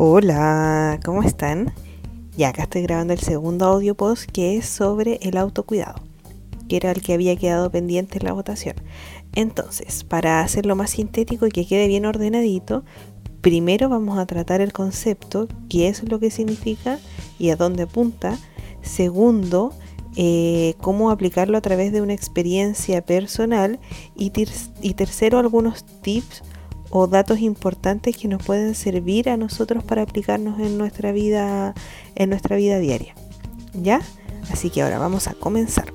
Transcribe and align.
Hola, 0.00 1.00
¿cómo 1.04 1.24
están? 1.24 1.72
Ya 2.36 2.50
acá 2.50 2.62
estoy 2.62 2.82
grabando 2.82 3.14
el 3.14 3.18
segundo 3.18 3.64
audio 3.64 3.96
post 3.96 4.30
que 4.30 4.56
es 4.56 4.64
sobre 4.64 5.18
el 5.22 5.36
autocuidado, 5.36 6.00
que 6.68 6.76
era 6.76 6.92
el 6.92 7.02
que 7.02 7.14
había 7.14 7.34
quedado 7.34 7.68
pendiente 7.72 8.18
en 8.18 8.26
la 8.26 8.32
votación. 8.32 8.76
Entonces, 9.34 10.04
para 10.04 10.38
hacerlo 10.38 10.76
más 10.76 10.90
sintético 10.90 11.48
y 11.48 11.50
que 11.50 11.66
quede 11.66 11.88
bien 11.88 12.06
ordenadito, 12.06 12.84
primero 13.40 13.88
vamos 13.88 14.20
a 14.20 14.26
tratar 14.26 14.60
el 14.60 14.72
concepto, 14.72 15.48
qué 15.68 15.88
es 15.88 16.08
lo 16.08 16.20
que 16.20 16.30
significa 16.30 17.00
y 17.36 17.50
a 17.50 17.56
dónde 17.56 17.82
apunta. 17.82 18.38
Segundo, 18.82 19.72
eh, 20.14 20.74
cómo 20.80 21.10
aplicarlo 21.10 21.58
a 21.58 21.60
través 21.60 21.90
de 21.90 22.02
una 22.02 22.14
experiencia 22.14 23.04
personal. 23.04 23.80
Y, 24.14 24.30
y 24.80 24.94
tercero, 24.94 25.40
algunos 25.40 25.84
tips 26.02 26.44
o 26.90 27.06
datos 27.06 27.40
importantes 27.40 28.16
que 28.16 28.28
nos 28.28 28.42
pueden 28.42 28.74
servir 28.74 29.28
a 29.28 29.36
nosotros 29.36 29.84
para 29.84 30.02
aplicarnos 30.02 30.58
en 30.60 30.78
nuestra 30.78 31.12
vida 31.12 31.74
en 32.14 32.30
nuestra 32.30 32.56
vida 32.56 32.78
diaria. 32.78 33.14
¿Ya? 33.74 34.00
Así 34.50 34.70
que 34.70 34.82
ahora 34.82 34.98
vamos 34.98 35.28
a 35.28 35.34
comenzar. 35.34 35.92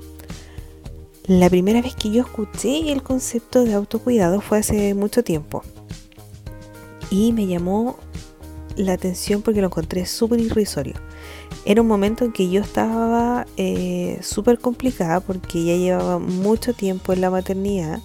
La 1.26 1.50
primera 1.50 1.82
vez 1.82 1.96
que 1.96 2.12
yo 2.12 2.22
escuché 2.22 2.92
el 2.92 3.02
concepto 3.02 3.64
de 3.64 3.74
autocuidado 3.74 4.42
fue 4.42 4.60
hace 4.60 4.94
mucho 4.94 5.24
tiempo. 5.24 5.64
Y 7.10 7.32
me 7.32 7.48
llamó 7.48 7.98
la 8.76 8.94
atención 8.94 9.42
porque 9.42 9.62
lo 9.62 9.68
encontré 9.68 10.06
súper 10.06 10.40
irrisorio. 10.40 10.96
Era 11.66 11.82
un 11.82 11.88
momento 11.88 12.26
en 12.26 12.34
que 12.34 12.50
yo 12.50 12.62
estaba 12.62 13.46
eh, 13.58 14.20
súper 14.22 14.60
complicada 14.60 15.22
porque 15.22 15.64
ya 15.64 15.76
llevaba 15.76 16.20
mucho 16.20 16.74
tiempo 16.74 17.14
en 17.14 17.22
la 17.22 17.30
maternidad 17.30 18.02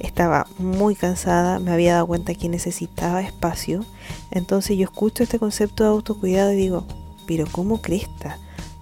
estaba 0.00 0.46
muy 0.58 0.94
cansada, 0.94 1.58
me 1.58 1.70
había 1.70 1.94
dado 1.94 2.06
cuenta 2.06 2.34
que 2.34 2.48
necesitaba 2.48 3.20
espacio. 3.20 3.84
Entonces 4.30 4.76
yo 4.76 4.84
escucho 4.84 5.22
este 5.22 5.38
concepto 5.38 5.84
de 5.84 5.90
autocuidado 5.90 6.52
y 6.52 6.56
digo, 6.56 6.84
pero 7.26 7.46
¿cómo 7.50 7.80
cresta? 7.80 8.38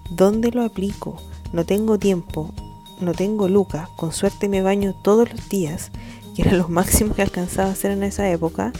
¿Dónde 0.09 0.51
lo 0.51 0.63
aplico? 0.63 1.17
No 1.53 1.65
tengo 1.65 1.99
tiempo, 1.99 2.51
no 2.99 3.13
tengo 3.13 3.47
lucas, 3.47 3.89
con 3.95 4.11
suerte 4.11 4.49
me 4.49 4.61
baño 4.61 4.93
todos 4.93 5.31
los 5.31 5.49
días, 5.49 5.91
que 6.35 6.43
era 6.43 6.53
lo 6.53 6.67
máximo 6.69 7.13
que 7.13 7.21
alcanzaba 7.21 7.69
a 7.69 7.73
hacer 7.73 7.91
en 7.91 8.03
esa 8.03 8.29
época. 8.29 8.71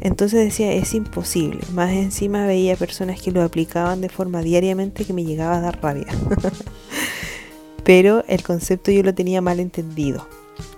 Entonces 0.00 0.40
decía, 0.40 0.72
es 0.72 0.94
imposible. 0.94 1.60
Más 1.72 1.92
encima 1.92 2.46
veía 2.46 2.74
personas 2.76 3.20
que 3.20 3.30
lo 3.30 3.42
aplicaban 3.42 4.00
de 4.00 4.08
forma 4.08 4.42
diariamente 4.42 5.04
que 5.04 5.12
me 5.12 5.24
llegaba 5.24 5.58
a 5.58 5.60
dar 5.60 5.80
rabia. 5.80 6.06
Pero 7.84 8.24
el 8.28 8.42
concepto 8.42 8.90
yo 8.90 9.02
lo 9.02 9.14
tenía 9.14 9.40
mal 9.40 9.60
entendido 9.60 10.26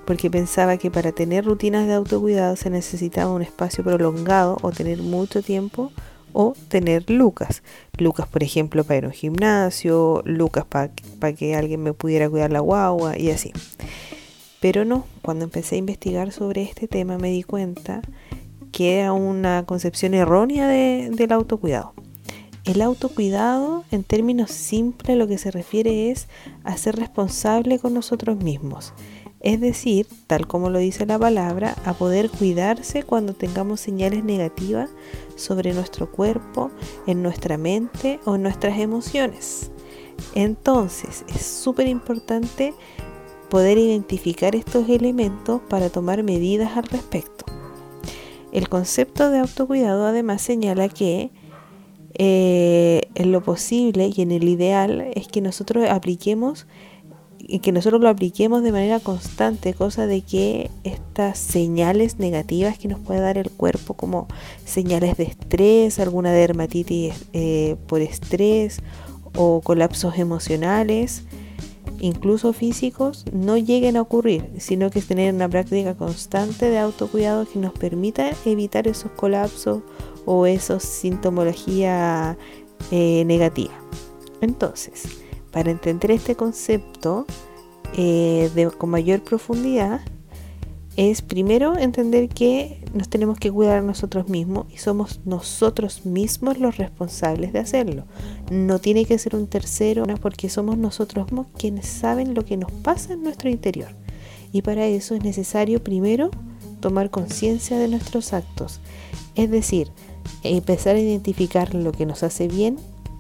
porque 0.05 0.31
pensaba 0.31 0.77
que 0.77 0.91
para 0.91 1.13
tener 1.13 1.45
rutinas 1.45 1.87
de 1.87 1.95
autocuidado 1.95 2.57
se 2.57 2.71
necesitaba 2.71 3.33
un 3.33 3.43
espacio 3.43 3.83
prolongado 3.85 4.59
o 4.63 4.71
tener 4.71 4.99
mucho 4.99 5.43
tiempo 5.43 5.93
o 6.33 6.55
tener 6.69 7.09
lucas. 7.11 7.63
Lucas, 7.97 8.27
por 8.29 8.43
ejemplo, 8.43 8.85
para 8.85 8.99
ir 8.99 9.05
a 9.05 9.09
un 9.09 9.15
gimnasio, 9.15 10.23
lucas 10.25 10.65
para 10.67 11.35
que 11.35 11.55
alguien 11.55 11.83
me 11.83 11.93
pudiera 11.93 12.29
cuidar 12.29 12.51
la 12.51 12.61
guagua 12.61 13.17
y 13.19 13.31
así. 13.31 13.53
Pero 14.61 14.85
no, 14.85 15.07
cuando 15.23 15.45
empecé 15.45 15.77
a 15.77 15.79
investigar 15.79 16.33
sobre 16.33 16.63
este 16.63 16.89
tema 16.89 17.19
me 17.19 17.31
di 17.31 17.43
cuenta 17.43 18.03
que 18.73 18.99
era 18.99 19.13
una 19.13 19.65
concepción 19.67 20.15
errónea 20.15 20.67
del 20.67 21.33
autocuidado. 21.33 21.95
El 22.65 22.81
autocuidado, 22.81 23.85
en 23.91 24.05
términos 24.05 24.51
simples, 24.51 25.19
lo 25.19 25.29
que 25.29 25.37
se 25.37 25.51
refiere 25.51 26.11
es 26.11 26.29
a 26.65 26.77
ser 26.79 26.97
responsable 26.97 27.79
con 27.79 27.93
nosotros 27.93 28.39
mismos 28.39 28.95
es 29.45 29.61
decir, 29.61 30.07
tal 30.27 30.47
como 30.47 30.71
lo 30.71 30.79
dice 30.79 31.05
la 31.05 31.19
palabra, 31.19 31.77
a 31.85 31.93
poder 31.93 32.31
cuidarse 32.31 33.03
cuando 33.03 33.35
tengamos 33.35 33.79
señales 33.79 34.25
negativas 34.25 34.89
sobre 35.37 35.75
nuestro 35.75 36.11
cuerpo, 36.11 36.71
en 37.07 37.23
nuestra 37.23 37.59
mente 37.59 38.21
o 38.25 38.37
en 38.37 38.43
nuestras 38.43 38.79
emociones. 38.79 39.71
Entonces, 40.35 41.27
es 41.29 41.45
súper 41.45 41.89
importante 41.89 42.73
poder 43.51 43.77
identificar 43.77 44.57
estos 44.57 44.89
elementos 44.89 45.61
para 45.69 45.91
tomar 45.91 46.23
medidas 46.23 46.79
al 46.79 46.85
respecto. 46.85 47.45
El 48.51 48.71
concepto 48.71 49.31
de 49.31 49.41
autocuidado 49.41 50.07
además 50.07 50.41
señala 50.41 50.89
que 50.89 51.31
eh, 52.15 53.03
en 53.15 53.31
lo 53.31 53.43
posible 53.43 54.11
y 54.15 54.23
en 54.23 54.33
el 54.33 54.49
ideal 54.49 55.07
es 55.15 55.29
que 55.29 55.43
nosotros 55.43 55.87
apliquemos 55.91 56.67
que 57.63 57.73
nosotros 57.73 58.01
lo 58.01 58.09
apliquemos 58.09 58.63
de 58.63 58.73
manera 58.73 59.01
constante, 59.01 59.75
cosa 59.75 60.07
de 60.07 60.23
que 60.23 60.71
estas 60.85 61.39
señales 61.39 62.19
negativas 62.19 62.79
que 62.79 62.89
nos 62.89 63.01
puede 63.01 63.21
dar 63.21 63.39
el 63.39 63.51
cuerpo, 63.51 63.95
como 63.95 64.29
señales 64.65 65.17
de 65.17 65.25
estrés, 65.25 65.99
alguna 65.99 66.33
dermatitis 66.33 67.27
eh, 67.33 67.77
por 67.87 68.01
estrés 68.01 68.81
o 69.37 69.61
colapsos 69.61 70.19
emocionales, 70.19 71.25
incluso 72.01 72.53
físicos, 72.53 73.25
no 73.33 73.57
lleguen 73.57 73.97
a 73.97 74.03
ocurrir, 74.03 74.51
sino 74.59 74.91
que 74.91 74.99
es 74.99 75.07
tener 75.07 75.35
una 75.35 75.49
práctica 75.49 75.95
constante 75.95 76.71
de 76.71 76.79
autocuidado 76.79 77.47
que 77.47 77.59
nos 77.59 77.73
permita 77.73 78.31
evitar 78.45 78.87
esos 78.89 79.11
colapsos 79.13 79.83
o 80.27 80.47
esa 80.47 80.81
sintomología 80.81 82.37
eh, 82.91 83.25
negativa. 83.27 83.73
Entonces, 84.41 85.24
para 85.55 85.71
entender 85.71 86.11
este 86.11 86.35
concepto 86.35 87.27
eh, 87.97 88.51
con 88.77 88.91
mayor 88.91 89.23
profundidad, 89.23 90.01
es 90.97 91.23
primero 91.23 91.79
entender 91.79 92.29
que 92.29 92.85
nos 92.93 93.09
tenemos 93.09 93.39
que 93.39 93.53
cuidar 93.53 93.79
a 93.79 93.83
nosotros 93.83 94.29
mismos 94.29 94.67
y 94.73 94.79
somos 94.79 95.21
nosotros 95.25 96.07
mismos 96.07 96.59
los 96.59 96.77
responsables 96.77 97.53
de 97.53 97.61
hacerlo. 97.61 98.05
No 98.51 98.81
tiene 98.81 99.05
que 99.05 99.17
ser 99.17 99.37
un 99.37 99.47
tercero 99.47 100.05
porque 100.21 100.49
somos 100.49 100.77
nosotros 100.77 101.27
mismos 101.27 101.47
quienes 101.57 101.87
saben 101.87 102.35
lo 102.35 102.45
que 102.45 102.57
nos 102.57 102.73
pasa 102.73 103.13
en 103.13 103.23
nuestro 103.23 103.49
interior. 103.49 103.95
Y 104.51 104.63
para 104.63 104.87
eso 104.87 105.15
es 105.15 105.23
necesario 105.23 105.85
primero 105.85 106.33
tomar 106.81 107.11
conciencia 107.11 107.79
de 107.79 107.87
nuestros 107.87 108.33
actos, 108.33 108.81
es 109.37 109.53
decir, 109.53 109.89
empezar 110.43 110.97
a 110.97 111.01
identificar 111.01 111.77
lo 111.77 111.93
que 111.93 112.07
nos 112.07 112.25
hace 112.25 112.49
bien 112.49 112.77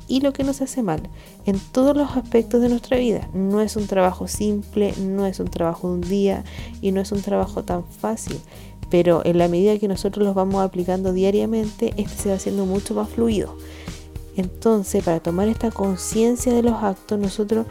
y 0.09 0.21
lo 0.21 0.33
que 0.33 0.45
nos 0.45 0.61
hace 0.61 0.83
mal 0.83 1.03
en 1.47 1.59
todos 1.59 1.97
los 1.97 2.17
aspectos 2.17 2.61
de 2.61 2.69
nuestra 2.69 2.97
vida. 2.97 3.29
No 3.33 3.61
es 3.61 3.77
un 3.77 3.87
trabajo 3.87 4.29
simple, 4.29 4.95
no 4.99 5.27
es 5.27 5.41
un 5.41 5.49
trabajo 5.49 5.89
de 5.89 5.95
un 5.95 6.01
día 6.03 6.45
y 6.81 6.93
no 6.93 7.01
es 7.01 7.13
un 7.13 7.23
trabajo 7.23 7.63
tan 7.63 7.85
fácil, 7.85 8.39
pero 8.91 9.23
en 9.25 9.39
la 9.39 9.49
medida 9.49 9.79
que 9.79 9.89
nosotros 9.89 10.25
los 10.25 10.35
vamos 10.35 10.63
aplicando 10.63 11.13
diariamente, 11.13 11.95
este 11.97 12.23
se 12.23 12.29
va 12.29 12.37
haciendo 12.37 12.67
mucho 12.67 12.95
más 12.95 13.09
fluido. 13.09 13.57
Entonces, 14.37 15.05
para 15.05 15.21
tomar 15.21 15.49
esta 15.49 15.71
conciencia 15.71 16.53
de 16.53 16.63
los 16.63 16.83
actos, 16.83 17.19
nosotros 17.19 17.67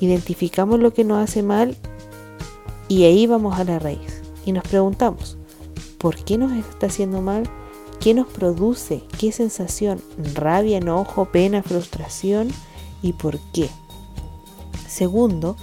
identificamos 0.00 0.78
lo 0.80 0.92
que 0.92 1.04
nos 1.04 1.22
hace 1.22 1.42
mal 1.42 1.76
y 2.88 3.04
ahí 3.04 3.26
vamos 3.26 3.58
a 3.58 3.64
la 3.64 3.78
raíz 3.78 4.22
y 4.44 4.52
nos 4.52 4.64
preguntamos, 4.64 5.38
¿por 5.98 6.16
qué 6.16 6.38
nos 6.38 6.52
está 6.52 6.86
haciendo 6.86 7.20
mal? 7.20 7.48
¿Qué 8.04 8.12
nos 8.12 8.26
produce? 8.26 9.02
¿Qué 9.18 9.32
sensación? 9.32 9.98
¿Rabia, 10.34 10.76
enojo, 10.76 11.24
pena, 11.24 11.62
frustración? 11.62 12.48
¿Y 13.00 13.14
por 13.14 13.38
qué? 13.54 13.70
Segundo, 14.86 15.56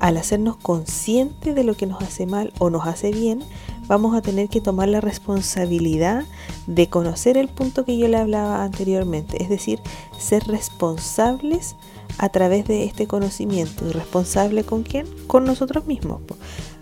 al 0.00 0.16
hacernos 0.16 0.56
conscientes 0.56 1.54
de 1.54 1.62
lo 1.62 1.76
que 1.76 1.86
nos 1.86 2.02
hace 2.02 2.26
mal 2.26 2.52
o 2.58 2.68
nos 2.68 2.88
hace 2.88 3.12
bien, 3.12 3.44
vamos 3.86 4.16
a 4.16 4.22
tener 4.22 4.48
que 4.48 4.60
tomar 4.60 4.88
la 4.88 5.00
responsabilidad 5.00 6.24
de 6.66 6.88
conocer 6.88 7.36
el 7.36 7.46
punto 7.46 7.84
que 7.84 7.96
yo 7.96 8.08
le 8.08 8.16
hablaba 8.16 8.64
anteriormente, 8.64 9.40
es 9.40 9.48
decir, 9.48 9.78
ser 10.18 10.42
responsables 10.48 11.76
a 12.18 12.28
través 12.28 12.66
de 12.66 12.86
este 12.86 13.06
conocimiento. 13.06 13.86
¿Y 13.86 13.92
responsable 13.92 14.64
con 14.64 14.82
quién? 14.82 15.06
Con 15.28 15.44
nosotros 15.44 15.86
mismos, 15.86 16.22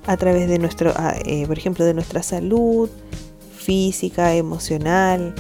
a 0.06 0.17
través 0.17 0.49
de 0.49 0.59
nuestro, 0.59 0.94
ah, 0.97 1.17
eh, 1.26 1.47
por 1.47 1.59
ejemplo, 1.59 1.85
de 1.85 1.93
nuestra 1.93 2.23
salud, 2.23 2.88
física, 3.62 4.35
emocional. 4.35 5.35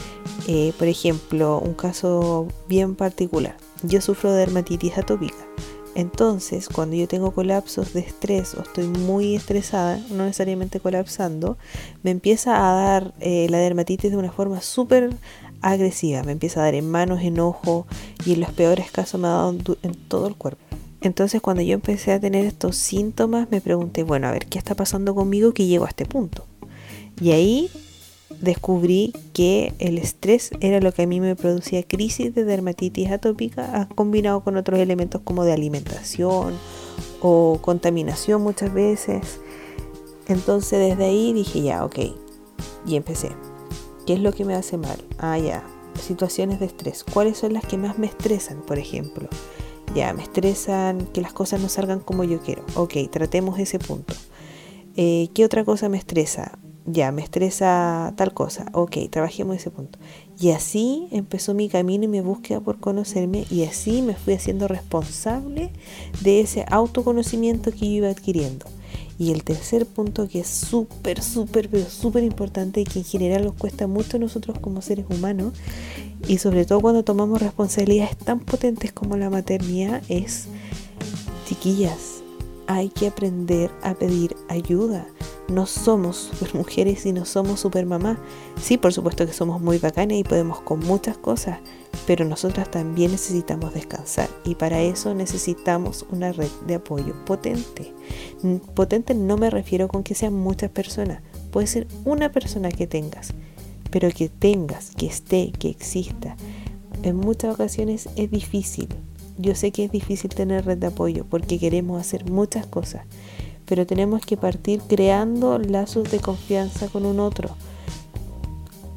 Eh, 0.48 0.72
por 0.78 0.88
ejemplo, 0.88 1.58
un 1.58 1.74
caso 1.74 2.48
bien 2.68 2.94
particular. 2.94 3.56
Yo 3.82 4.00
sufro 4.00 4.32
de 4.32 4.38
dermatitis 4.38 4.96
atópica. 4.98 5.46
Entonces, 5.94 6.68
cuando 6.68 6.96
yo 6.96 7.06
tengo 7.06 7.32
colapsos 7.32 7.92
de 7.92 8.00
estrés 8.00 8.54
o 8.54 8.62
estoy 8.62 8.86
muy 8.86 9.36
estresada, 9.36 10.00
no 10.10 10.24
necesariamente 10.24 10.80
colapsando, 10.80 11.58
me 12.02 12.10
empieza 12.10 12.56
a 12.56 12.74
dar 12.74 13.14
eh, 13.20 13.46
la 13.50 13.58
dermatitis 13.58 14.10
de 14.10 14.16
una 14.16 14.32
forma 14.32 14.62
súper 14.62 15.10
agresiva. 15.60 16.22
Me 16.22 16.32
empieza 16.32 16.60
a 16.60 16.64
dar 16.64 16.74
en 16.74 16.90
manos, 16.90 17.20
en 17.22 17.38
ojo 17.40 17.86
y 18.24 18.32
en 18.32 18.40
los 18.40 18.52
peores 18.52 18.90
casos 18.90 19.20
me 19.20 19.28
ha 19.28 19.32
dado 19.32 19.54
en 19.82 19.94
todo 20.08 20.28
el 20.28 20.34
cuerpo. 20.34 20.64
Entonces, 21.02 21.42
cuando 21.42 21.62
yo 21.62 21.74
empecé 21.74 22.12
a 22.12 22.20
tener 22.20 22.46
estos 22.46 22.76
síntomas, 22.76 23.50
me 23.50 23.60
pregunté, 23.60 24.02
bueno, 24.02 24.28
a 24.28 24.30
ver, 24.30 24.46
¿qué 24.46 24.58
está 24.58 24.74
pasando 24.74 25.14
conmigo 25.14 25.52
que 25.52 25.66
llego 25.66 25.84
a 25.84 25.88
este 25.88 26.06
punto? 26.06 26.46
Y 27.20 27.32
ahí 27.32 27.70
descubrí 28.40 29.12
que 29.32 29.74
el 29.78 29.98
estrés 29.98 30.50
era 30.60 30.80
lo 30.80 30.92
que 30.92 31.02
a 31.02 31.06
mí 31.06 31.20
me 31.20 31.36
producía 31.36 31.82
crisis 31.82 32.34
de 32.34 32.44
dermatitis 32.44 33.10
atópica 33.10 33.88
combinado 33.94 34.42
con 34.42 34.56
otros 34.56 34.80
elementos 34.80 35.20
como 35.22 35.44
de 35.44 35.52
alimentación 35.52 36.54
o 37.20 37.58
contaminación 37.62 38.42
muchas 38.42 38.72
veces. 38.72 39.40
Entonces 40.28 40.78
desde 40.78 41.04
ahí 41.04 41.32
dije 41.32 41.62
ya, 41.62 41.84
ok, 41.84 41.98
y 42.86 42.96
empecé. 42.96 43.30
¿Qué 44.06 44.14
es 44.14 44.20
lo 44.20 44.32
que 44.32 44.44
me 44.44 44.54
hace 44.54 44.76
mal? 44.76 44.98
Ah, 45.18 45.38
ya, 45.38 45.64
situaciones 46.00 46.58
de 46.58 46.66
estrés. 46.66 47.04
¿Cuáles 47.04 47.38
son 47.38 47.52
las 47.52 47.64
que 47.64 47.78
más 47.78 47.98
me 47.98 48.06
estresan, 48.06 48.62
por 48.62 48.78
ejemplo? 48.78 49.28
Ya, 49.94 50.12
me 50.12 50.22
estresan 50.22 51.06
que 51.06 51.20
las 51.20 51.32
cosas 51.32 51.60
no 51.60 51.68
salgan 51.68 52.00
como 52.00 52.24
yo 52.24 52.40
quiero. 52.40 52.64
Ok, 52.74 52.94
tratemos 53.10 53.58
ese 53.58 53.78
punto. 53.78 54.14
Eh, 54.96 55.28
¿Qué 55.34 55.44
otra 55.44 55.64
cosa 55.64 55.88
me 55.88 55.98
estresa? 55.98 56.58
Ya, 56.84 57.12
me 57.12 57.22
estresa 57.22 58.12
tal 58.16 58.34
cosa. 58.34 58.66
Ok, 58.72 58.96
trabajemos 59.08 59.56
ese 59.56 59.70
punto. 59.70 59.98
Y 60.40 60.50
así 60.50 61.06
empezó 61.12 61.54
mi 61.54 61.68
camino 61.68 62.04
y 62.04 62.08
mi 62.08 62.20
búsqueda 62.20 62.60
por 62.60 62.80
conocerme 62.80 63.44
y 63.50 63.62
así 63.64 64.02
me 64.02 64.14
fui 64.14 64.34
haciendo 64.34 64.66
responsable 64.66 65.70
de 66.22 66.40
ese 66.40 66.64
autoconocimiento 66.68 67.70
que 67.70 67.78
yo 67.78 67.86
iba 67.86 68.08
adquiriendo. 68.08 68.66
Y 69.16 69.30
el 69.30 69.44
tercer 69.44 69.86
punto 69.86 70.26
que 70.26 70.40
es 70.40 70.48
súper, 70.48 71.22
súper, 71.22 71.68
pero 71.68 71.88
súper 71.88 72.24
importante 72.24 72.80
y 72.80 72.84
que 72.84 72.98
en 72.98 73.04
general 73.04 73.44
nos 73.44 73.54
cuesta 73.54 73.86
mucho 73.86 74.16
a 74.16 74.20
nosotros 74.20 74.58
como 74.58 74.82
seres 74.82 75.06
humanos 75.08 75.52
y 76.26 76.38
sobre 76.38 76.64
todo 76.64 76.80
cuando 76.80 77.04
tomamos 77.04 77.40
responsabilidades 77.40 78.16
tan 78.16 78.40
potentes 78.40 78.92
como 78.92 79.16
la 79.16 79.30
maternidad 79.30 80.02
es, 80.08 80.46
chiquillas, 81.46 82.22
hay 82.66 82.88
que 82.88 83.06
aprender 83.06 83.70
a 83.82 83.94
pedir 83.94 84.34
ayuda 84.48 85.06
no 85.52 85.66
somos 85.66 86.16
super 86.16 86.54
mujeres 86.54 87.04
y 87.06 87.12
no 87.12 87.24
somos 87.24 87.60
super 87.60 87.86
mamás. 87.86 88.18
Sí, 88.60 88.78
por 88.78 88.92
supuesto 88.92 89.26
que 89.26 89.32
somos 89.32 89.60
muy 89.60 89.78
bacanas 89.78 90.16
y 90.16 90.24
podemos 90.24 90.60
con 90.60 90.80
muchas 90.80 91.18
cosas, 91.18 91.60
pero 92.06 92.24
nosotras 92.24 92.70
también 92.70 93.12
necesitamos 93.12 93.74
descansar 93.74 94.28
y 94.44 94.54
para 94.54 94.80
eso 94.80 95.14
necesitamos 95.14 96.06
una 96.10 96.32
red 96.32 96.50
de 96.66 96.76
apoyo 96.76 97.14
potente. 97.24 97.92
Potente 98.74 99.14
no 99.14 99.36
me 99.36 99.50
refiero 99.50 99.88
con 99.88 100.02
que 100.02 100.14
sean 100.14 100.34
muchas 100.34 100.70
personas, 100.70 101.22
puede 101.50 101.66
ser 101.66 101.86
una 102.04 102.32
persona 102.32 102.70
que 102.70 102.86
tengas, 102.86 103.34
pero 103.90 104.10
que 104.10 104.28
tengas, 104.28 104.90
que 104.96 105.06
esté, 105.06 105.52
que 105.58 105.68
exista. 105.68 106.36
En 107.02 107.16
muchas 107.16 107.54
ocasiones 107.54 108.08
es 108.16 108.30
difícil. 108.30 108.88
Yo 109.38 109.54
sé 109.54 109.70
que 109.72 109.84
es 109.84 109.90
difícil 109.90 110.30
tener 110.30 110.64
red 110.64 110.78
de 110.78 110.88
apoyo 110.88 111.24
porque 111.28 111.58
queremos 111.58 112.00
hacer 112.00 112.30
muchas 112.30 112.66
cosas 112.66 113.02
pero 113.66 113.86
tenemos 113.86 114.24
que 114.26 114.36
partir 114.36 114.80
creando 114.88 115.58
lazos 115.58 116.10
de 116.10 116.20
confianza 116.20 116.88
con 116.88 117.06
un 117.06 117.20
otro, 117.20 117.50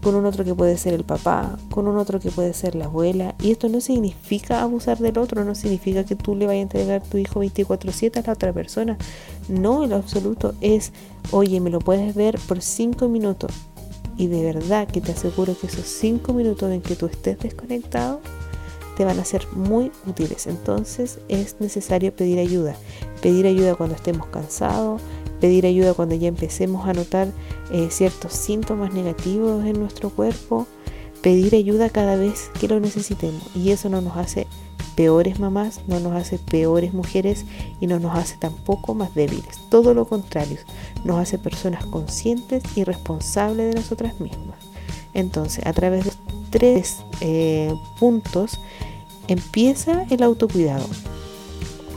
con 0.01 0.13
un 0.13 0.25
otro 0.25 0.45
que 0.45 0.53
puede 0.53 0.77
ser 0.77 0.93
el 0.93 1.03
papá, 1.03 1.57
con 1.71 1.87
un 1.87 1.97
otro 1.97 2.19
que 2.19 2.29
puede 2.29 2.53
ser 2.53 2.75
la 2.75 2.85
abuela, 2.85 3.33
y 3.41 3.51
esto 3.51 3.69
no 3.69 3.81
significa 3.81 4.61
abusar 4.61 4.99
del 4.99 5.17
otro, 5.17 5.43
no 5.43 5.55
significa 5.55 6.03
que 6.03 6.15
tú 6.15 6.35
le 6.35 6.45
vayas 6.45 6.59
a 6.59 6.61
entregar 6.63 7.01
tu 7.01 7.17
hijo 7.17 7.39
24/7 7.39 8.19
a 8.19 8.27
la 8.27 8.33
otra 8.33 8.53
persona, 8.53 8.97
no, 9.49 9.83
en 9.83 9.89
lo 9.89 9.95
absoluto 9.95 10.53
es, 10.61 10.91
oye, 11.31 11.59
me 11.59 11.71
lo 11.71 11.79
puedes 11.79 12.13
ver 12.13 12.37
por 12.47 12.61
5 12.61 13.07
minutos, 13.07 13.51
y 14.15 14.27
de 14.27 14.43
verdad 14.43 14.87
que 14.87 15.01
te 15.01 15.13
aseguro 15.13 15.57
que 15.59 15.67
esos 15.67 15.85
5 15.87 16.33
minutos 16.33 16.71
en 16.71 16.81
que 16.81 16.95
tú 16.95 17.07
estés 17.07 17.39
desconectado, 17.39 18.21
te 18.95 19.05
van 19.05 19.19
a 19.19 19.25
ser 19.25 19.47
muy 19.53 19.91
útiles. 20.05 20.47
Entonces 20.47 21.19
es 21.27 21.57
necesario 21.59 22.15
pedir 22.15 22.39
ayuda. 22.39 22.75
Pedir 23.21 23.47
ayuda 23.47 23.75
cuando 23.75 23.95
estemos 23.95 24.27
cansados, 24.27 25.01
pedir 25.39 25.65
ayuda 25.65 25.93
cuando 25.93 26.15
ya 26.15 26.27
empecemos 26.27 26.87
a 26.87 26.93
notar 26.93 27.27
eh, 27.71 27.87
ciertos 27.91 28.33
síntomas 28.33 28.93
negativos 28.93 29.65
en 29.65 29.79
nuestro 29.79 30.09
cuerpo, 30.09 30.67
pedir 31.21 31.55
ayuda 31.55 31.89
cada 31.89 32.15
vez 32.15 32.49
que 32.59 32.67
lo 32.67 32.79
necesitemos. 32.79 33.43
Y 33.55 33.71
eso 33.71 33.89
no 33.89 34.01
nos 34.01 34.17
hace 34.17 34.47
peores 34.95 35.39
mamás, 35.39 35.81
no 35.87 35.99
nos 35.99 36.13
hace 36.13 36.39
peores 36.39 36.93
mujeres 36.93 37.45
y 37.81 37.87
no 37.87 37.99
nos 37.99 38.17
hace 38.17 38.37
tampoco 38.37 38.93
más 38.93 39.13
débiles. 39.13 39.59
Todo 39.69 39.93
lo 39.93 40.05
contrario, 40.05 40.57
nos 41.03 41.19
hace 41.19 41.37
personas 41.37 41.85
conscientes 41.85 42.63
y 42.75 42.83
responsables 42.83 43.73
de 43.73 43.81
nosotras 43.81 44.19
mismas. 44.19 44.57
Entonces, 45.13 45.65
a 45.65 45.73
través 45.73 46.05
de 46.05 46.11
tres 46.55 46.99
eh, 47.19 47.73
puntos 47.99 48.61
empieza 49.27 50.05
el 50.09 50.23
autocuidado. 50.23 50.87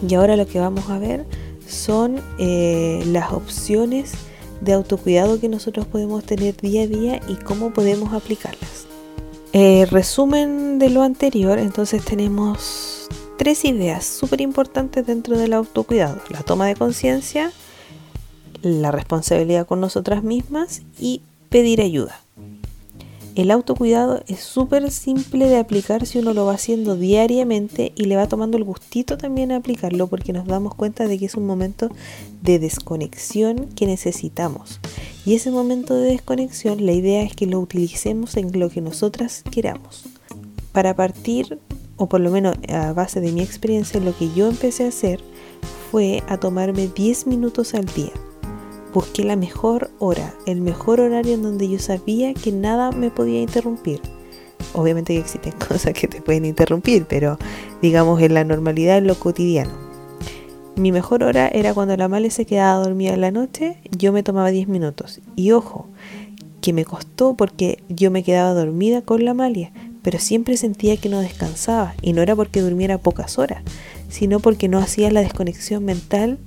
Y 0.07 0.15
ahora 0.15 0.35
lo 0.35 0.49
que 0.49 0.59
vamos 0.59 0.91
a 0.91 0.99
ver 0.99 1.25
son 1.69 2.21
eh, 2.41 3.05
las 3.07 3.33
opciones 3.33 4.15
de 4.61 4.73
autocuidado 4.73 5.39
que 5.39 5.49
nosotros 5.49 5.87
podemos 5.87 6.25
tener 6.25 6.57
día 6.57 6.83
a 6.83 6.87
día 6.89 7.21
y 7.29 7.37
cómo 7.37 7.73
podemos 7.73 8.13
aplicarlas. 8.13 8.89
Eh, 9.53 9.87
resumen 9.89 10.81
de 10.81 10.91
lo 10.91 11.03
anterior, 11.03 11.61
entonces 11.61 12.05
tenemos 12.05 13.07
tres 13.39 13.65
ideas 13.65 14.05
súper 14.05 14.41
importantes 14.41 15.07
dentro 15.07 15.39
del 15.39 15.53
autocuidado. 15.53 16.21
La 16.31 16.43
toma 16.43 16.67
de 16.67 16.75
conciencia, 16.75 17.53
la 18.63 18.91
responsabilidad 18.91 19.69
con 19.69 19.81
nosotras 19.81 20.25
mismas 20.25 20.83
y 20.99 21.23
pedir 21.49 21.81
ayuda. 21.81 22.21
El 23.39 23.53
autocuidado 23.53 24.25
es 24.27 24.41
súper 24.41 24.91
simple 24.91 25.47
de 25.47 25.59
aplicar 25.59 26.07
si 26.07 26.19
uno 26.19 26.35
lo 26.35 26.45
va 26.45 26.55
haciendo 26.55 26.97
diariamente 26.97 27.93
y 27.95 28.07
le 28.07 28.17
va 28.17 28.27
tomando 28.27 28.57
el 28.57 28.65
gustito 28.65 29.17
también 29.17 29.53
a 29.53 29.57
aplicarlo 29.59 30.09
porque 30.09 30.33
nos 30.33 30.49
damos 30.49 30.75
cuenta 30.75 31.07
de 31.07 31.21
que 31.21 31.27
es 31.27 31.37
un 31.37 31.47
momento 31.47 31.89
de 32.43 32.59
desconexión 32.59 33.69
que 33.77 33.87
necesitamos. 33.87 34.81
Y 35.25 35.37
ese 35.37 35.53
momento 35.53 35.95
de 35.95 36.11
desconexión 36.11 36.85
la 36.85 36.91
idea 36.91 37.23
es 37.23 37.33
que 37.33 37.47
lo 37.47 37.61
utilicemos 37.61 38.37
en 38.37 38.59
lo 38.59 38.71
que 38.71 38.81
nosotras 38.81 39.45
queramos. 39.49 40.07
Para 40.73 40.97
partir, 40.97 41.61
o 41.95 42.09
por 42.09 42.21
lo 42.21 42.33
menos 42.33 42.57
a 42.69 42.93
base 42.93 43.21
de 43.21 43.31
mi 43.31 43.43
experiencia, 43.43 44.01
lo 44.01 44.17
que 44.19 44.35
yo 44.35 44.49
empecé 44.49 44.85
a 44.85 44.89
hacer 44.89 45.21
fue 45.93 46.25
a 46.27 46.39
tomarme 46.39 46.89
10 46.89 47.29
minutos 47.29 47.75
al 47.75 47.87
día 47.87 48.11
busqué 48.99 49.23
la 49.23 49.37
mejor 49.37 49.93
hora, 50.01 50.35
el 50.45 50.61
mejor 50.61 50.99
horario 50.99 51.35
en 51.35 51.43
donde 51.43 51.69
yo 51.69 51.79
sabía 51.79 52.35
que 52.35 52.51
nada 52.51 52.91
me 52.91 53.11
podía 53.11 53.41
interrumpir. 53.41 54.01
Obviamente 54.73 55.15
que 55.15 55.21
existen 55.21 55.53
cosas 55.69 55.93
que 55.93 56.09
te 56.09 56.21
pueden 56.21 56.45
interrumpir, 56.45 57.07
pero 57.09 57.39
digamos 57.81 58.21
en 58.21 58.35
la 58.35 58.43
normalidad, 58.43 58.99
en 58.99 59.07
lo 59.07 59.15
cotidiano. 59.15 59.71
Mi 60.75 60.91
mejor 60.91 61.23
hora 61.23 61.47
era 61.47 61.75
cuando 61.75 61.97
la 61.97 62.09
Male 62.09 62.31
se 62.31 62.45
quedaba 62.45 62.83
dormida 62.83 63.15
en 63.15 63.21
la 63.21 63.31
noche, 63.31 63.77
yo 63.97 64.13
me 64.13 64.25
tomaba 64.25 64.51
10 64.51 64.67
minutos. 64.67 65.21
Y 65.37 65.53
ojo, 65.53 65.87
que 66.61 66.73
me 66.73 66.85
costó 66.85 67.37
porque 67.37 67.79
yo 67.89 68.11
me 68.11 68.25
quedaba 68.25 68.53
dormida 68.53 69.03
con 69.03 69.25
la 69.25 69.33
Malia, 69.33 69.71
pero 70.03 70.19
siempre 70.19 70.57
sentía 70.57 70.97
que 70.97 71.09
no 71.09 71.21
descansaba. 71.21 71.95
Y 72.03 72.15
no 72.15 72.23
era 72.23 72.35
porque 72.35 72.63
durmiera 72.63 72.99
pocas 72.99 73.39
horas, 73.39 73.63
sino 74.09 74.41
porque 74.41 74.67
no 74.67 74.79
hacía 74.79 75.13
la 75.13 75.21
desconexión 75.21 75.85
mental 75.85 76.39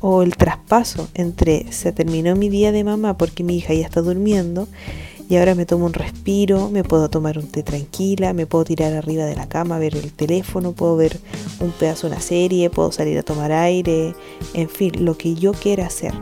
o 0.00 0.22
el 0.22 0.36
traspaso 0.36 1.08
entre 1.14 1.72
se 1.72 1.92
terminó 1.92 2.36
mi 2.36 2.48
día 2.48 2.72
de 2.72 2.84
mamá 2.84 3.16
porque 3.18 3.44
mi 3.44 3.56
hija 3.56 3.74
ya 3.74 3.84
está 3.84 4.00
durmiendo 4.00 4.68
y 5.28 5.36
ahora 5.36 5.54
me 5.54 5.66
tomo 5.66 5.86
un 5.86 5.92
respiro, 5.92 6.70
me 6.70 6.84
puedo 6.84 7.10
tomar 7.10 7.38
un 7.38 7.46
té 7.48 7.62
tranquila, 7.62 8.32
me 8.32 8.46
puedo 8.46 8.64
tirar 8.64 8.94
arriba 8.94 9.24
de 9.24 9.36
la 9.36 9.46
cama, 9.46 9.78
ver 9.78 9.94
el 9.94 10.12
teléfono, 10.12 10.72
puedo 10.72 10.96
ver 10.96 11.18
un 11.60 11.70
pedazo 11.70 12.06
de 12.06 12.14
una 12.14 12.22
serie, 12.22 12.70
puedo 12.70 12.92
salir 12.92 13.18
a 13.18 13.22
tomar 13.22 13.52
aire, 13.52 14.14
en 14.54 14.70
fin, 14.70 15.04
lo 15.04 15.18
que 15.18 15.34
yo 15.34 15.52
quiera 15.52 15.86
hacer. 15.86 16.14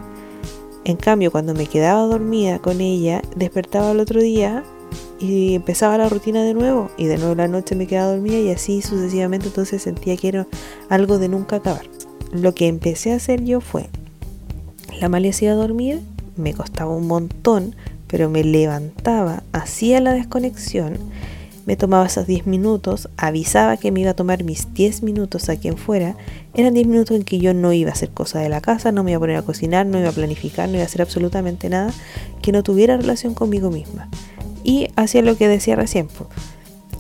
En 0.85 0.96
cambio, 0.96 1.30
cuando 1.30 1.54
me 1.54 1.66
quedaba 1.66 2.02
dormida 2.02 2.58
con 2.58 2.80
ella, 2.80 3.23
despertaba 3.37 3.92
el 3.92 4.00
otro 4.00 4.20
día 4.20 4.64
y 5.20 5.54
empezaba 5.54 5.99
la 5.99 6.08
rutina 6.08 6.42
de 6.42 6.54
nuevo 6.54 6.90
y 6.96 7.06
de 7.06 7.16
nuevo 7.18 7.37
la 7.37 7.49
noche 7.49 7.76
me 7.76 7.87
quedaba 7.87 8.12
dormida 8.12 8.38
y 8.38 8.50
así 8.50 8.82
sucesivamente, 8.82 9.46
entonces 9.46 9.82
sentía 9.82 10.16
que 10.16 10.28
era 10.28 10.46
algo 10.88 11.18
de 11.18 11.28
nunca 11.28 11.56
acabar 11.56 11.96
lo 12.43 12.55
que 12.55 12.69
empecé 12.69 13.12
a 13.12 13.16
hacer 13.16 13.45
yo 13.45 13.61
fue, 13.61 13.88
la 15.00 15.09
iba 15.09 15.52
a 15.52 15.55
dormir, 15.55 16.00
me 16.37 16.55
costaba 16.55 16.95
un 16.95 17.07
montón, 17.07 17.75
pero 18.07 18.31
me 18.31 18.45
levantaba, 18.45 19.43
hacía 19.52 20.00
la 20.00 20.12
desconexión, 20.12 20.99
me 21.66 21.76
tomaba 21.76 22.07
esos 22.07 22.26
10 22.26 22.47
minutos, 22.47 23.09
avisaba 23.16 23.76
que 23.76 23.90
me 23.90 24.00
iba 24.00 24.12
a 24.12 24.14
tomar 24.14 24.45
mis 24.45 24.73
10 24.73 25.02
minutos 25.02 25.49
a 25.49 25.57
quien 25.57 25.76
fuera, 25.76 26.16
eran 26.55 26.75
10 26.75 26.87
minutos 26.87 27.16
en 27.16 27.25
que 27.25 27.38
yo 27.38 27.52
no 27.55 27.73
iba 27.73 27.90
a 27.90 27.93
hacer 27.93 28.11
cosas 28.11 28.43
de 28.43 28.49
la 28.49 28.61
casa, 28.61 28.93
no 28.93 29.02
me 29.02 29.11
iba 29.11 29.19
a 29.19 29.21
poner 29.21 29.37
a 29.37 29.43
cocinar, 29.43 29.85
no 29.85 29.99
iba 29.99 30.09
a 30.09 30.12
planificar, 30.12 30.69
no 30.69 30.76
iba 30.76 30.85
a 30.85 30.87
hacer 30.87 31.02
absolutamente 31.02 31.69
nada 31.69 31.93
que 32.40 32.52
no 32.52 32.62
tuviera 32.62 32.97
relación 32.97 33.35
conmigo 33.35 33.71
misma. 33.71 34.09
Y 34.62 34.88
hacía 34.97 35.23
lo 35.23 35.37
que 35.37 35.49
decía 35.49 35.76
recién. 35.76 36.09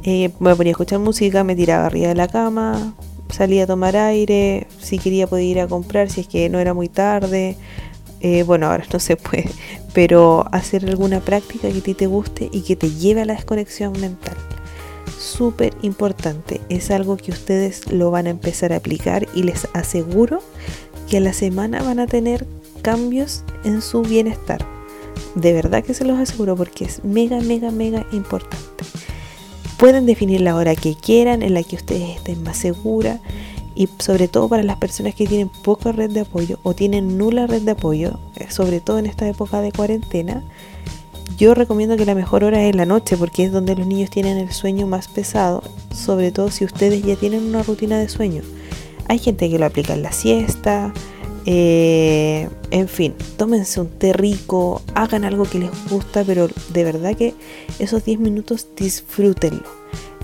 Eh, 0.02 0.30
me 0.40 0.54
ponía 0.54 0.70
a 0.70 0.74
escuchar 0.74 0.98
música, 0.98 1.42
me 1.44 1.56
tiraba 1.56 1.86
arriba 1.86 2.08
de 2.08 2.14
la 2.14 2.28
cama, 2.28 2.94
salía 3.36 3.64
a 3.64 3.66
tomar 3.66 3.96
aire, 3.96 4.66
si 4.80 4.98
quería 4.98 5.26
podía 5.26 5.50
ir 5.50 5.60
a 5.60 5.68
comprar, 5.68 6.08
si 6.08 6.22
es 6.22 6.26
que 6.26 6.48
no 6.48 6.58
era 6.58 6.72
muy 6.72 6.88
tarde. 6.88 7.56
Eh, 8.20 8.44
bueno, 8.44 8.66
ahora 8.66 8.84
no 8.90 8.98
se 8.98 9.16
puede, 9.16 9.50
pero 9.92 10.46
hacer 10.52 10.86
alguna 10.86 11.20
práctica 11.20 11.68
que 11.68 11.78
a 11.78 11.82
ti 11.82 11.92
te 11.92 12.06
guste 12.06 12.48
y 12.50 12.62
que 12.62 12.76
te 12.76 12.90
lleve 12.90 13.20
a 13.20 13.24
la 13.26 13.34
desconexión 13.34 13.92
mental. 14.00 14.34
Súper 15.18 15.74
importante, 15.82 16.62
es 16.70 16.90
algo 16.90 17.18
que 17.18 17.30
ustedes 17.30 17.92
lo 17.92 18.10
van 18.10 18.26
a 18.26 18.30
empezar 18.30 18.72
a 18.72 18.76
aplicar 18.76 19.28
y 19.34 19.42
les 19.42 19.68
aseguro 19.74 20.40
que 21.10 21.18
a 21.18 21.20
la 21.20 21.34
semana 21.34 21.82
van 21.82 22.00
a 22.00 22.06
tener 22.06 22.46
cambios 22.80 23.44
en 23.64 23.82
su 23.82 24.00
bienestar. 24.00 24.64
De 25.34 25.52
verdad 25.52 25.84
que 25.84 25.92
se 25.92 26.06
los 26.06 26.18
aseguro 26.18 26.56
porque 26.56 26.86
es 26.86 27.04
mega, 27.04 27.40
mega, 27.40 27.70
mega 27.70 28.06
importante. 28.12 28.84
Pueden 29.76 30.06
definir 30.06 30.40
la 30.40 30.56
hora 30.56 30.74
que 30.74 30.94
quieran, 30.94 31.42
en 31.42 31.54
la 31.54 31.62
que 31.62 31.76
ustedes 31.76 32.16
estén 32.16 32.42
más 32.42 32.56
seguras 32.56 33.20
y 33.74 33.88
sobre 33.98 34.26
todo 34.26 34.48
para 34.48 34.62
las 34.62 34.78
personas 34.78 35.14
que 35.14 35.26
tienen 35.26 35.50
poca 35.50 35.92
red 35.92 36.10
de 36.10 36.20
apoyo 36.20 36.58
o 36.62 36.74
tienen 36.74 37.18
nula 37.18 37.46
red 37.46 37.62
de 37.62 37.72
apoyo, 37.72 38.18
eh, 38.36 38.46
sobre 38.50 38.80
todo 38.80 38.98
en 38.98 39.04
esta 39.04 39.28
época 39.28 39.60
de 39.60 39.72
cuarentena, 39.72 40.42
yo 41.36 41.54
recomiendo 41.54 41.98
que 41.98 42.06
la 42.06 42.14
mejor 42.14 42.44
hora 42.44 42.64
es 42.64 42.74
la 42.74 42.86
noche 42.86 43.18
porque 43.18 43.44
es 43.44 43.52
donde 43.52 43.76
los 43.76 43.86
niños 43.86 44.08
tienen 44.08 44.38
el 44.38 44.50
sueño 44.52 44.86
más 44.86 45.08
pesado, 45.08 45.62
sobre 45.94 46.32
todo 46.32 46.50
si 46.50 46.64
ustedes 46.64 47.02
ya 47.02 47.16
tienen 47.16 47.44
una 47.44 47.62
rutina 47.62 47.98
de 47.98 48.08
sueño. 48.08 48.42
Hay 49.08 49.18
gente 49.18 49.50
que 49.50 49.58
lo 49.58 49.66
aplica 49.66 49.92
en 49.92 50.02
la 50.02 50.12
siesta, 50.12 50.94
eh, 51.48 52.48
en 52.72 52.88
fin, 52.88 53.14
tómense 53.36 53.80
un 53.80 53.88
té 53.88 54.12
rico, 54.12 54.82
hagan 54.94 55.24
algo 55.24 55.44
que 55.44 55.60
les 55.60 55.70
gusta, 55.88 56.24
pero 56.24 56.48
de 56.72 56.84
verdad 56.84 57.16
que 57.16 57.34
esos 57.78 58.04
10 58.04 58.18
minutos 58.18 58.66
disfrútenlo. 58.76 59.62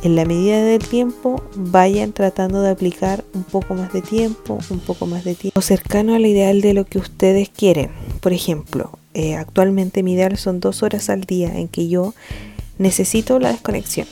En 0.03 0.17
la 0.17 0.25
medida 0.25 0.61
del 0.65 0.83
tiempo 0.83 1.41
vayan 1.55 2.13
tratando 2.13 2.61
de 2.61 2.71
aplicar 2.71 3.25
un 3.35 3.45
poco 3.45 3.75
más 3.75 3.93
de 3.93 4.03
tiempo, 4.03 4.59
un 4.69 4.81
poco 4.81 5.07
más 5.07 5.23
de 5.23 5.37
tiempo 5.37 5.61
cercano 5.61 6.17
al 6.17 6.27
ideal 6.27 6.61
de 6.61 6.75
lo 6.75 6.85
que 6.85 6.99
ustedes 6.99 7.49
quieren. 7.51 7.91
Por 8.21 8.33
ejemplo, 8.33 8.99
eh, 9.15 9.37
actualmente 9.37 10.03
mi 10.03 10.15
ideal 10.15 10.37
son 10.39 10.59
dos 10.59 10.83
horas 10.83 11.09
al 11.09 11.21
día 11.21 11.57
en 11.57 11.69
que 11.69 11.89
yo 11.89 12.15
necesito 12.79 13.39
la 13.39 13.53
desconexión. 13.53 14.09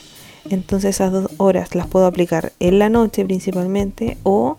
Entonces 0.49 0.95
esas 0.95 1.11
dos 1.11 1.29
horas 1.39 1.75
las 1.75 1.89
puedo 1.89 2.07
aplicar 2.07 2.53
en 2.61 2.79
la 2.79 2.89
noche 2.89 3.25
principalmente 3.25 4.17
o 4.23 4.59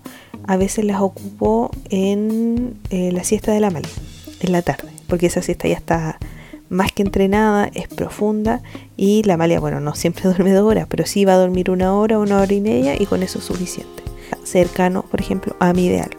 a 0.52 0.58
veces 0.58 0.84
las 0.84 1.00
ocupo 1.00 1.72
en 1.90 2.78
eh, 2.90 3.14
la 3.14 3.24
siesta 3.24 3.54
de 3.54 3.62
la 3.62 3.70
mañana, 3.70 3.94
en 4.42 4.52
la 4.52 4.62
tarde, 4.62 4.90
porque 5.08 5.28
esa 5.28 5.42
siesta 5.42 5.70
ya 5.70 5.76
está 5.76 6.20
más 6.68 6.92
que 6.92 7.04
entrenada, 7.04 7.70
es 7.74 7.88
profunda 7.88 8.62
y 8.98 9.24
la 9.24 9.38
malia, 9.38 9.62
bueno, 9.62 9.80
no 9.80 9.96
siempre 9.96 10.24
duerme 10.30 10.52
dos 10.52 10.70
horas, 10.70 10.88
pero 10.90 11.06
sí 11.06 11.24
va 11.24 11.36
a 11.36 11.38
dormir 11.38 11.72
una 11.72 11.96
hora, 11.96 12.20
una 12.20 12.42
hora 12.42 12.54
y 12.54 12.60
media 12.60 13.02
y 13.02 13.06
con 13.06 13.24
eso 13.24 13.40
es 13.40 13.46
suficiente. 13.46 14.04
Cercano, 14.44 15.04
por 15.04 15.22
ejemplo, 15.22 15.56
a 15.60 15.72
mi 15.72 15.86
ideal. 15.86 16.10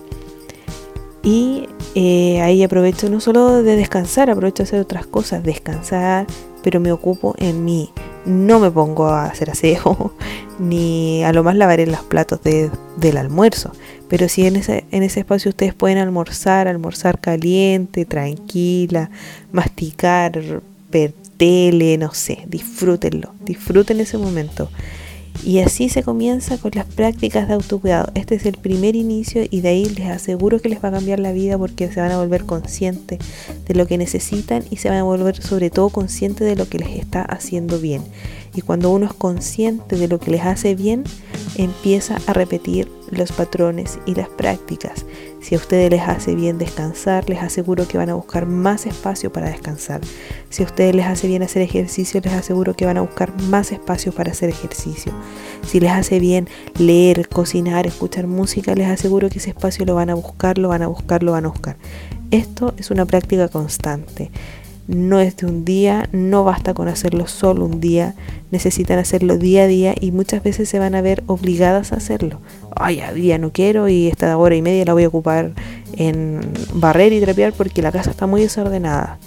Y 1.23 1.69
eh, 1.95 2.41
ahí 2.41 2.63
aprovecho 2.63 3.11
no 3.11 3.21
solo 3.21 3.63
de 3.63 3.77
descansar, 3.77 4.31
aprovecho 4.31 4.63
de 4.63 4.69
hacer 4.69 4.81
otras 4.81 5.07
cosas, 5.07 5.43
descansar, 5.43 6.27
pero 6.63 6.81
me 6.81 6.91
ocupo 6.91 7.35
en 7.37 7.67
mí. 7.67 7.91
No 8.25 8.61
me 8.61 8.71
pongo 8.71 9.09
a 9.09 9.27
hacer 9.27 9.51
aseo, 9.51 10.15
ni 10.59 11.25
a 11.25 11.33
lo 11.33 11.43
más 11.43 11.57
lavaré 11.57 11.87
los 11.87 12.03
platos 12.03 12.41
del 12.43 13.17
almuerzo. 13.17 13.73
Pero 14.09 14.29
si 14.29 14.47
en 14.47 14.57
ese, 14.57 14.85
en 14.91 15.03
ese 15.03 15.21
espacio 15.21 15.49
ustedes 15.49 15.75
pueden 15.75 15.99
almorzar, 15.99 16.69
almorzar 16.69 17.19
caliente, 17.19 18.05
tranquila, 18.05 19.11
masticar, 19.51 20.41
ver 20.91 21.15
tele, 21.37 21.97
no 21.99 22.13
sé, 22.13 22.45
disfrútenlo, 22.47 23.33
disfruten 23.45 24.01
ese 24.01 24.19
momento. 24.19 24.71
Y 25.45 25.59
así 25.59 25.89
se 25.89 26.05
comienza 26.05 26.57
con 26.59 26.71
las 26.75 26.87
prácticas 26.87 27.49
de 27.49 27.55
autocuidado. 27.55 28.13
Este 28.15 28.37
es 28.37 28.47
el 28.47 28.57
primer 28.57 28.95
inicio 28.95 29.43
y 29.51 29.61
de 29.61 29.71
ahí 29.71 29.85
les 29.87 30.09
aseguro 30.09 30.61
que 30.61 30.69
les 30.69 30.83
va 30.83 30.91
a 30.91 30.93
cambiar 30.93 31.19
la 31.19 31.33
vida 31.33 31.59
porque 31.59 31.91
se 31.91 32.01
van 32.01 32.13
a 32.13 32.19
volver 32.19 32.45
conscientes 32.45 33.19
de 33.67 33.75
lo 33.75 33.87
que 33.87 33.99
necesitan 33.99 34.63
y 34.71 34.77
se 34.77 34.89
van 34.89 34.99
a 34.99 35.03
volver 35.03 35.43
sobre 35.43 35.71
todo 35.71 35.89
conscientes 35.89 36.47
de 36.47 36.55
lo 36.55 36.69
que 36.69 36.79
les 36.79 36.91
está 36.91 37.23
haciendo 37.23 37.81
bien. 37.81 38.03
Y 38.55 38.61
cuando 38.61 38.91
uno 38.91 39.07
es 39.07 39.15
consciente 39.15 39.97
de 39.97 40.09
lo 40.09 40.21
que 40.21 40.31
les 40.31 40.43
hace 40.43 40.75
bien, 40.75 41.05
empieza 41.57 42.19
a 42.27 42.33
repetir 42.33 42.91
los 43.11 43.33
patrones 43.33 43.99
y 44.07 44.15
las 44.15 44.29
prácticas. 44.29 45.05
Si 45.41 45.55
a 45.55 45.59
ustedes 45.59 45.91
les 45.91 46.03
hace 46.03 46.35
bien 46.35 46.59
descansar, 46.59 47.29
les 47.29 47.43
aseguro 47.43 47.87
que 47.89 47.99
van 47.99 48.11
a 48.11 48.15
buscar 48.15 48.47
más 48.47 48.87
espacio 48.87 49.33
para 49.33 49.51
descansar. 49.51 50.01
Si 50.51 50.63
a 50.63 50.67
ustedes 50.67 50.95
les 50.95 51.07
hace 51.07 51.27
bien 51.27 51.43
hacer 51.43 51.63
ejercicio, 51.63 52.21
les 52.23 52.33
aseguro 52.33 52.75
que 52.75 52.87
van 52.87 52.99
a 52.99 53.03
buscar 53.03 53.39
más 53.45 53.73
espacio 53.73 54.13
para 54.13 54.33
hacer 54.33 54.51
ejercicio. 54.51 55.13
Si 55.67 55.81
les 55.81 55.91
hace 55.91 56.21
bien 56.21 56.49
leer, 56.79 57.29
cocinar, 57.29 57.87
escuchar 57.87 58.27
música, 58.27 58.75
les 58.75 58.89
aseguro 58.89 59.29
que 59.29 59.39
ese 59.39 59.51
espacio 59.51 59.85
lo 59.85 59.95
van 59.95 60.11
a 60.11 60.15
buscar, 60.15 60.59
lo 60.59 60.69
van 60.69 60.83
a 60.83 60.87
buscar, 60.87 61.23
lo 61.23 61.33
van 61.33 61.47
a 61.47 61.49
buscar. 61.49 61.77
Esto 62.31 62.73
es 62.79 62.91
una 62.91 63.05
práctica 63.05 63.49
constante 63.49 64.31
no 64.87 65.21
es 65.21 65.37
de 65.37 65.47
un 65.47 65.65
día, 65.65 66.09
no 66.13 66.45
basta 66.45 66.75
con 66.75 66.89
hacerlo 66.89 67.27
solo 67.27 67.65
un 67.65 67.81
día, 67.81 68.15
necesitan 68.51 68.99
hacerlo 68.99 69.39
día 69.39 69.65
a 69.65 69.67
día 69.67 69.95
y 69.99 70.11
muchas 70.11 70.43
veces 70.43 70.69
se 70.69 70.79
van 70.79 70.95
a 70.95 71.03
ver 71.03 71.23
obligadas 71.27 71.93
a 71.93 71.97
hacerlo. 71.97 72.41
Ay, 72.75 73.01
a 73.01 73.13
día 73.13 73.39
no 73.39 73.53
quiero 73.53 73.89
y 73.89 74.09
esta 74.09 74.37
hora 74.37 74.57
y 74.57 74.63
media 74.63 74.85
la 74.85 74.93
voy 74.93 75.05
a 75.05 75.09
ocupar 75.09 75.53
en 75.97 76.41
barrer 76.75 77.13
y 77.13 77.21
trapear 77.21 77.53
porque 77.53 77.83
la 77.83 77.93
casa 77.93 78.11
está 78.11 78.27
muy 78.27 78.43
desordenada. 78.43 79.19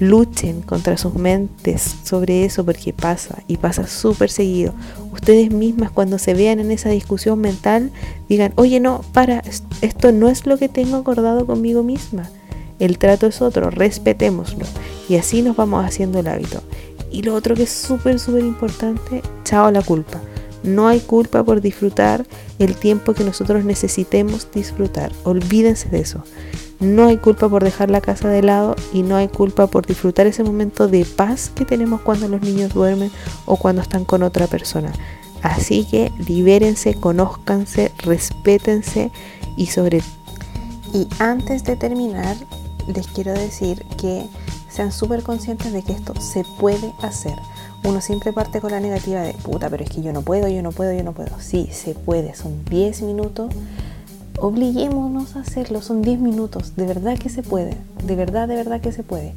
Luchen 0.00 0.62
contra 0.62 0.96
sus 0.96 1.14
mentes 1.14 1.96
sobre 2.02 2.44
eso 2.44 2.64
porque 2.64 2.92
pasa 2.92 3.42
y 3.46 3.58
pasa 3.58 3.86
súper 3.86 4.28
seguido. 4.28 4.74
Ustedes 5.12 5.52
mismas 5.52 5.90
cuando 5.90 6.18
se 6.18 6.34
vean 6.34 6.58
en 6.58 6.70
esa 6.72 6.88
discusión 6.88 7.40
mental 7.40 7.90
digan, 8.28 8.52
oye 8.56 8.80
no, 8.80 9.02
para, 9.12 9.42
esto 9.80 10.12
no 10.12 10.28
es 10.28 10.46
lo 10.46 10.58
que 10.58 10.68
tengo 10.68 10.96
acordado 10.96 11.46
conmigo 11.46 11.82
misma 11.82 12.28
el 12.78 12.98
trato 12.98 13.26
es 13.26 13.40
otro, 13.42 13.70
respetémoslo. 13.70 14.64
Y 15.08 15.16
así 15.16 15.42
nos 15.42 15.56
vamos 15.56 15.84
haciendo 15.84 16.18
el 16.20 16.28
hábito. 16.28 16.62
Y 17.10 17.22
lo 17.22 17.34
otro 17.34 17.54
que 17.54 17.64
es 17.64 17.70
súper, 17.70 18.18
súper 18.18 18.44
importante, 18.44 19.22
chao 19.44 19.70
la 19.70 19.82
culpa. 19.82 20.20
No 20.62 20.88
hay 20.88 21.00
culpa 21.00 21.44
por 21.44 21.60
disfrutar 21.60 22.26
el 22.58 22.74
tiempo 22.74 23.12
que 23.12 23.22
nosotros 23.24 23.64
necesitemos 23.64 24.48
disfrutar. 24.52 25.12
Olvídense 25.22 25.88
de 25.90 26.00
eso. 26.00 26.24
No 26.80 27.06
hay 27.06 27.18
culpa 27.18 27.48
por 27.48 27.62
dejar 27.62 27.90
la 27.90 28.00
casa 28.00 28.28
de 28.28 28.42
lado 28.42 28.74
y 28.92 29.02
no 29.02 29.16
hay 29.16 29.28
culpa 29.28 29.66
por 29.66 29.86
disfrutar 29.86 30.26
ese 30.26 30.42
momento 30.42 30.88
de 30.88 31.04
paz 31.04 31.50
que 31.54 31.64
tenemos 31.64 32.00
cuando 32.00 32.28
los 32.28 32.40
niños 32.40 32.74
duermen 32.74 33.10
o 33.46 33.56
cuando 33.56 33.82
están 33.82 34.04
con 34.04 34.22
otra 34.22 34.46
persona. 34.46 34.92
Así 35.42 35.84
que 35.84 36.10
libérense, 36.26 36.94
conózcanse, 36.94 37.92
respétense 37.98 39.12
y 39.56 39.66
sobre 39.66 40.02
y 40.94 41.08
antes 41.18 41.64
de 41.64 41.74
terminar, 41.74 42.36
les 42.86 43.06
quiero 43.08 43.32
decir 43.32 43.84
que 44.00 44.26
sean 44.68 44.92
súper 44.92 45.22
conscientes 45.22 45.72
de 45.72 45.82
que 45.82 45.92
esto 45.92 46.20
se 46.20 46.44
puede 46.58 46.92
hacer. 47.02 47.34
Uno 47.84 48.00
siempre 48.00 48.32
parte 48.32 48.60
con 48.60 48.72
la 48.72 48.80
negativa 48.80 49.20
de, 49.20 49.34
puta, 49.34 49.68
pero 49.70 49.84
es 49.84 49.90
que 49.90 50.02
yo 50.02 50.12
no 50.12 50.22
puedo, 50.22 50.48
yo 50.48 50.62
no 50.62 50.72
puedo, 50.72 50.92
yo 50.92 51.04
no 51.04 51.12
puedo. 51.12 51.38
Sí, 51.38 51.68
se 51.70 51.94
puede, 51.94 52.34
son 52.34 52.64
10 52.64 53.02
minutos. 53.02 53.52
Obliguémonos 54.40 55.36
a 55.36 55.40
hacerlo, 55.40 55.80
son 55.82 56.02
10 56.02 56.18
minutos. 56.18 56.74
De 56.76 56.86
verdad 56.86 57.18
que 57.18 57.28
se 57.28 57.42
puede, 57.42 57.76
de 58.04 58.16
verdad, 58.16 58.48
de 58.48 58.56
verdad 58.56 58.80
que 58.80 58.90
se 58.90 59.02
puede. 59.02 59.34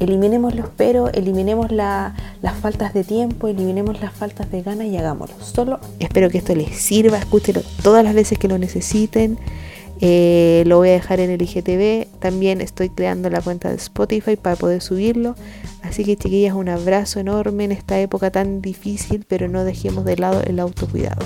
Eliminemos 0.00 0.54
los 0.54 0.66
pero, 0.76 1.10
eliminemos 1.10 1.70
las 1.70 2.14
faltas 2.60 2.94
de 2.94 3.04
tiempo, 3.04 3.48
eliminemos 3.48 4.00
las 4.00 4.12
faltas 4.12 4.50
de 4.50 4.62
ganas 4.62 4.86
y 4.86 4.96
hagámoslo. 4.96 5.36
Solo 5.40 5.80
espero 5.98 6.30
que 6.30 6.38
esto 6.38 6.54
les 6.54 6.76
sirva, 6.76 7.18
escúchenlo 7.18 7.62
todas 7.82 8.02
las 8.02 8.14
veces 8.14 8.38
que 8.38 8.48
lo 8.48 8.58
necesiten. 8.58 9.38
Eh, 10.04 10.64
lo 10.66 10.78
voy 10.78 10.88
a 10.88 10.92
dejar 10.92 11.20
en 11.20 11.30
el 11.30 11.40
IGTV. 11.40 12.08
También 12.18 12.60
estoy 12.60 12.90
creando 12.90 13.30
la 13.30 13.40
cuenta 13.40 13.70
de 13.70 13.76
Spotify 13.76 14.34
para 14.34 14.56
poder 14.56 14.82
subirlo. 14.82 15.36
Así 15.82 16.04
que 16.04 16.16
chiquillas, 16.16 16.54
un 16.54 16.68
abrazo 16.68 17.20
enorme 17.20 17.64
en 17.64 17.72
esta 17.72 18.00
época 18.00 18.32
tan 18.32 18.60
difícil, 18.60 19.24
pero 19.28 19.46
no 19.46 19.62
dejemos 19.62 20.04
de 20.04 20.16
lado 20.16 20.42
el 20.42 20.58
autocuidado. 20.58 21.24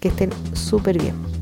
Que 0.00 0.08
estén 0.08 0.30
súper 0.54 0.98
bien. 0.98 1.33